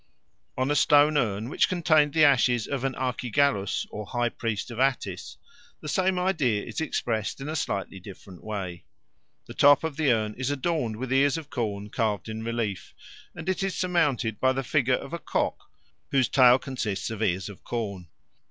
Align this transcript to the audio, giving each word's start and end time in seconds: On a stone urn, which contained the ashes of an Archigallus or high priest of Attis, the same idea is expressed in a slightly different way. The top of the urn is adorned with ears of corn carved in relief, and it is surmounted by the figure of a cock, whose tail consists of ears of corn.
On 0.57 0.71
a 0.71 0.75
stone 0.75 1.15
urn, 1.15 1.47
which 1.47 1.69
contained 1.69 2.13
the 2.15 2.23
ashes 2.23 2.65
of 2.65 2.83
an 2.83 2.95
Archigallus 2.95 3.85
or 3.91 4.07
high 4.07 4.29
priest 4.29 4.71
of 4.71 4.79
Attis, 4.79 5.37
the 5.79 5.87
same 5.87 6.17
idea 6.17 6.63
is 6.63 6.81
expressed 6.81 7.39
in 7.39 7.47
a 7.47 7.55
slightly 7.55 7.99
different 7.99 8.43
way. 8.43 8.85
The 9.45 9.53
top 9.53 9.83
of 9.83 9.97
the 9.97 10.11
urn 10.11 10.33
is 10.39 10.49
adorned 10.49 10.95
with 10.95 11.13
ears 11.13 11.37
of 11.37 11.51
corn 11.51 11.91
carved 11.91 12.29
in 12.29 12.43
relief, 12.43 12.95
and 13.35 13.47
it 13.47 13.61
is 13.61 13.75
surmounted 13.75 14.39
by 14.39 14.53
the 14.53 14.63
figure 14.63 14.95
of 14.95 15.13
a 15.13 15.19
cock, 15.19 15.69
whose 16.09 16.27
tail 16.27 16.57
consists 16.57 17.11
of 17.11 17.21
ears 17.21 17.47
of 17.47 17.63
corn. 17.63 18.07